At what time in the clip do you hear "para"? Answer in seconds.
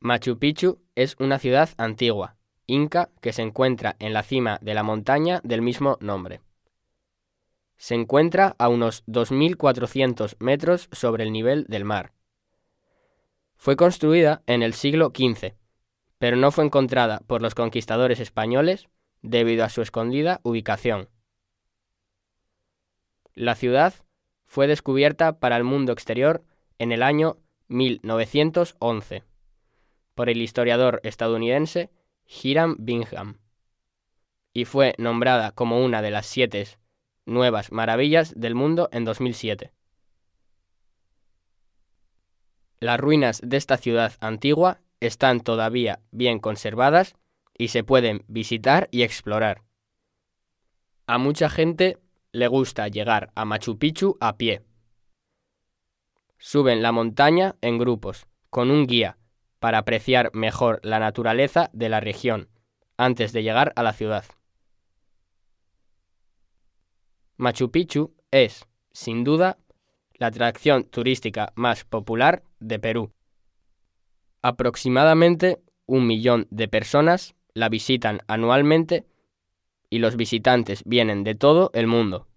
25.40-25.56, 59.58-59.78